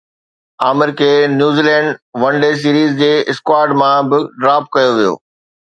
عامر 0.65 0.89
کي 0.99 1.09
New Zealand 1.39 1.89
one 2.23 2.33
day 2.43 2.51
series 2.63 2.91
جي 3.01 3.11
squad 3.31 3.69
مان 3.79 3.97
به 4.09 4.17
ڊراپ 4.41 4.63
ڪيو 4.73 4.91
ويو 4.97 5.13